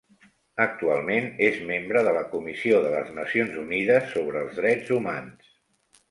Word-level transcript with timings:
Actualment, 0.63 1.25
és 1.47 1.59
membre 1.67 2.01
de 2.07 2.13
la 2.17 2.23
Comissió 2.31 2.79
de 2.85 2.93
les 2.93 3.11
Nacions 3.17 3.59
Unides 3.65 4.07
sobre 4.15 4.41
els 4.47 4.57
Drets 4.61 4.89
Humans. 4.97 5.53